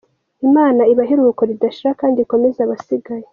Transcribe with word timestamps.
Imana 0.47 0.81
ibahe 0.91 1.11
iruhuko 1.13 1.41
ridashira 1.49 1.91
kd 1.99 2.17
ikomeze 2.23 2.59
abasigaye. 2.65 3.25